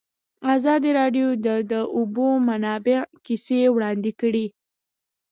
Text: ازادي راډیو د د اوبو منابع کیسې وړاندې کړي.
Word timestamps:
ازادي 0.55 0.89
راډیو 0.99 1.27
د 1.45 1.47
د 1.71 1.73
اوبو 1.97 2.27
منابع 2.47 2.99
کیسې 3.25 3.59
وړاندې 3.75 4.11
کړي. 4.21 4.45